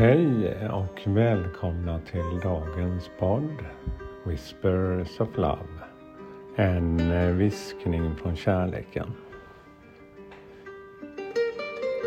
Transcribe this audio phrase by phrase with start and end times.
[0.00, 3.64] Hej och välkomna till dagens podd
[4.24, 5.68] Whispers of Love.
[6.56, 6.98] En
[7.38, 9.12] viskning från kärleken.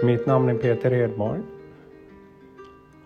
[0.03, 1.41] Mitt namn är Peter Edborg.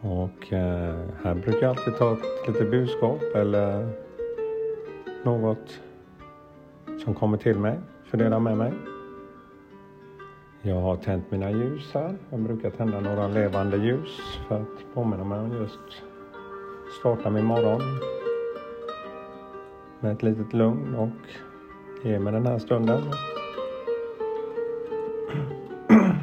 [0.02, 3.90] Och eh, här brukar jag alltid ta upp lite budskap eller
[5.24, 5.82] något
[7.04, 8.74] som kommer till mig, fördela med mig.
[10.68, 12.16] Jag har tänt mina ljus här.
[12.30, 16.04] Jag brukar tända några levande ljus för att påminna mig om just
[17.00, 17.82] starta min morgon
[20.00, 21.10] med ett litet lugn och
[22.04, 23.02] ge mig den här stunden.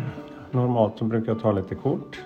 [0.50, 2.22] Normalt så brukar jag ta lite kort.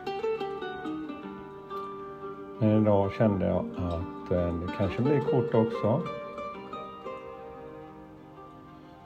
[2.58, 6.02] Men idag kände jag att eh, det kanske blir kort också.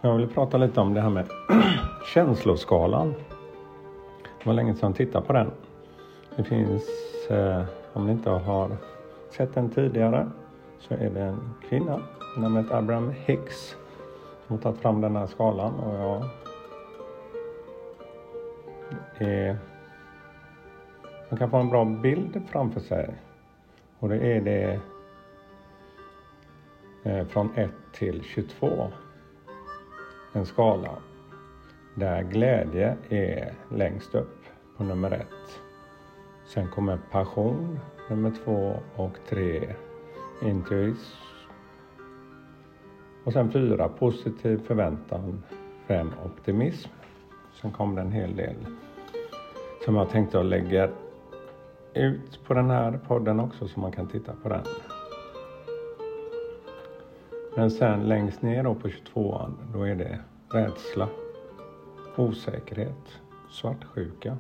[0.01, 1.27] Jag vill prata lite om det här med
[2.05, 3.15] känsloskalan.
[4.23, 5.51] Det var länge sedan jag tittade på den.
[6.37, 6.83] Det finns,
[7.31, 8.77] eh, om ni inte har
[9.31, 10.31] sett den tidigare,
[10.79, 12.01] så är det en kvinna
[12.37, 13.77] namnet Abraham Hicks
[14.47, 16.25] som har tagit fram den här skalan och jag
[19.19, 19.59] är,
[21.29, 23.15] man kan få en bra bild framför sig.
[23.99, 24.81] Och det är det
[27.03, 28.91] eh, från 1 till 22
[30.33, 30.91] en skala
[31.95, 34.39] där glädje är längst upp
[34.77, 35.61] på nummer ett.
[36.45, 37.79] Sen kommer passion
[38.11, 39.75] nummer två och tre
[40.43, 40.97] intuition.
[43.25, 45.43] Och sen fyra positiv förväntan,
[45.87, 46.91] fem optimism.
[47.61, 48.57] Sen kommer det en hel del
[49.85, 50.91] som jag tänkte att lägga
[51.95, 54.65] ut på den här podden också så man kan titta på den.
[57.57, 60.19] Men sen längst ner då på 22an, då är det
[60.53, 61.09] rädsla,
[62.17, 64.39] osäkerhet, svartsjuka.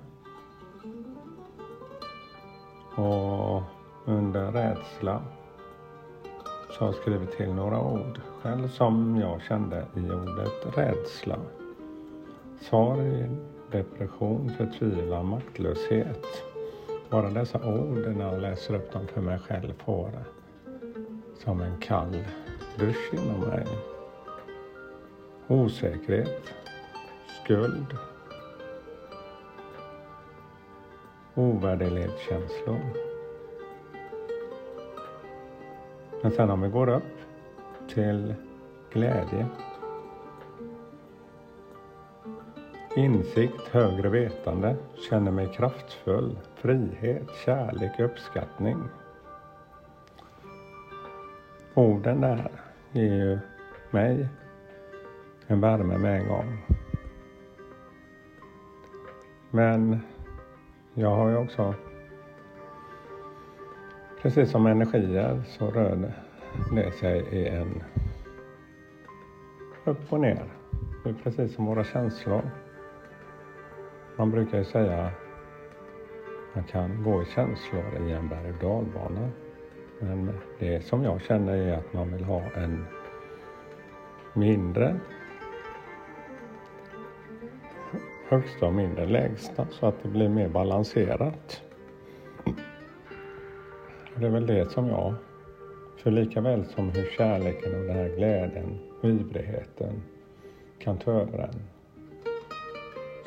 [2.97, 3.63] Och
[4.05, 5.23] under rädsla
[6.71, 11.39] så har jag skrivit till några ord själv som jag kände i ordet rädsla.
[12.61, 13.31] Sorg,
[13.71, 16.27] depression, förtvivlan, maktlöshet.
[17.11, 20.11] Bara dessa ord när jag läser upp dem för mig själv får
[21.39, 22.25] som en kall
[22.79, 23.67] dusch inom mig.
[25.49, 26.55] Osäkerhet,
[27.45, 27.97] skuld,
[31.35, 32.81] Ovärdelighetskänslor.
[36.23, 37.03] Men sen om vi går upp
[37.89, 38.35] till
[38.93, 39.47] glädje,
[42.97, 44.77] insikt, högre vetande,
[45.09, 48.77] känner mig kraftfull, frihet, kärlek, uppskattning.
[51.75, 52.51] Orden där
[52.93, 53.39] ger ju
[53.91, 54.29] mig
[55.47, 56.72] en värme med en gång.
[59.55, 60.01] Men
[60.95, 61.75] jag har ju också,
[64.23, 66.13] precis som energier så rör
[66.75, 67.83] det sig i en
[69.85, 70.45] upp och ner.
[71.05, 72.51] Det är precis som våra känslor.
[74.17, 75.11] Man brukar ju säga
[76.55, 79.31] man kan gå i känslor i en berg och dalbana.
[80.01, 82.85] Men det som jag känner är att man vill ha en
[84.35, 85.01] mindre
[88.33, 91.63] högsta och mindre lägsta så att det blir mer balanserat.
[94.17, 95.15] Det är väl det som jag,
[95.97, 100.03] för lika väl som hur kärleken och den här glädjen, och ivrigheten
[100.79, 101.63] kan ta över en.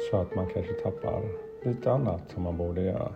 [0.09, 1.21] Så att man kanske tappar
[1.63, 3.13] lite annat som man borde göra.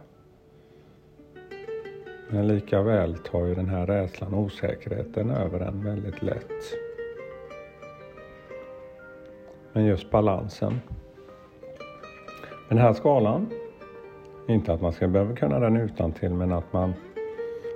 [2.29, 6.63] Men lika väl tar ju den här rädslan och osäkerheten över en väldigt lätt.
[9.73, 10.79] Men just balansen
[12.69, 13.49] den här skalan,
[14.47, 16.93] inte att man ska behöva kunna den utan till men att man,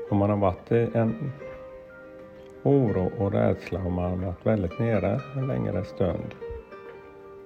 [0.10, 1.32] om man har varit i en
[2.64, 6.36] oro och rädsla och man har varit väldigt nere en längre stund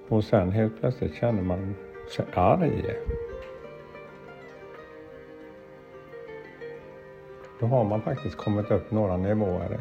[0.08, 1.74] och sen helt plötsligt känner man
[2.16, 2.84] sig arg.
[7.60, 9.80] Då har man faktiskt kommit upp några nivåer.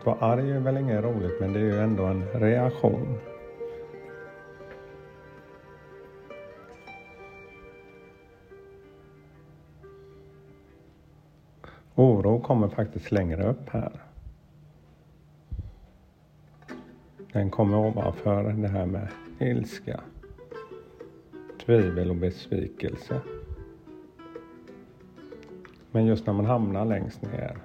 [0.00, 3.18] Att vara arg är väl inget roligt men det är ju ändå en reaktion.
[11.98, 13.92] Oro kommer faktiskt längre upp här.
[17.32, 19.08] Den kommer ovanför det här med
[19.40, 20.00] ilska,
[21.66, 23.20] tvivel och besvikelse.
[25.90, 27.56] Men just när man hamnar längst ner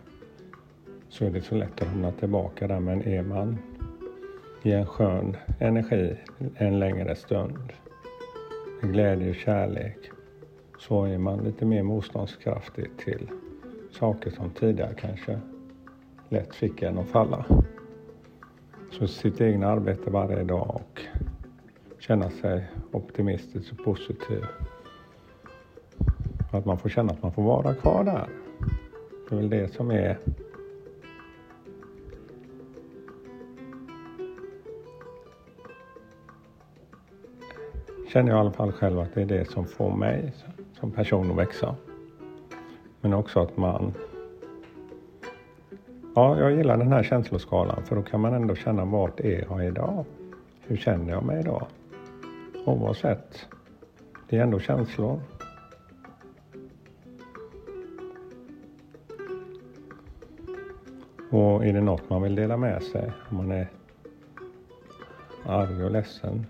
[1.09, 2.79] så är det så lätt att hamna tillbaka där.
[2.79, 3.57] Men är man
[4.63, 6.17] i en skön energi
[6.55, 7.73] en längre stund,
[8.81, 9.97] med glädje och kärlek,
[10.79, 13.29] så är man lite mer motståndskraftig till
[13.93, 15.39] saker som tidigare kanske
[16.29, 17.45] lätt fick en att falla.
[18.91, 20.99] Så sitt egna arbete varje dag och
[21.99, 24.45] känna sig optimistisk och positiv.
[26.51, 28.27] Att man får känna att man får vara kvar där.
[29.29, 30.17] Det är väl det som är
[38.13, 40.33] känner jag i alla fall själv att det är det som får mig
[40.79, 41.75] som person att växa.
[43.03, 43.93] Men också att man
[46.15, 49.65] Ja, jag gillar den här känsloskalan för då kan man ändå känna vart är jag
[49.65, 50.05] idag?
[50.61, 51.67] Hur känner jag mig idag?
[52.65, 53.47] Oavsett.
[54.29, 55.19] Det är ändå känslor.
[61.31, 63.67] Och är det något man vill dela med sig, om man är
[65.45, 66.45] arg och ledsen,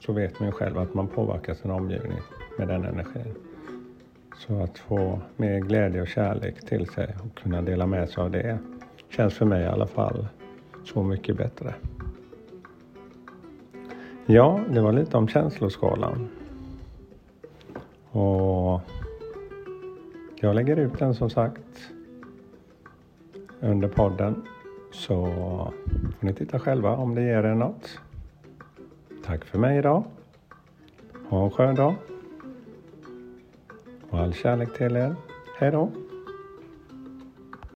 [0.00, 2.18] så vet man ju själv att man påverkar sin omgivning
[2.58, 3.34] med den energin.
[4.38, 8.30] Så att få mer glädje och kärlek till sig och kunna dela med sig av
[8.30, 8.58] det
[9.08, 10.28] känns för mig i alla fall
[10.84, 11.74] så mycket bättre.
[14.26, 16.28] Ja, det var lite om känsloskalan.
[18.10, 18.80] Och
[20.40, 21.90] jag lägger ut den som sagt
[23.60, 24.42] under podden.
[24.92, 25.26] Så
[26.18, 28.00] får ni titta själva om det ger er något.
[29.24, 30.04] Tack för mig idag.
[31.28, 31.94] Ha en skön dag.
[34.10, 35.14] Och all kärlek till er.
[35.58, 35.92] Hej då.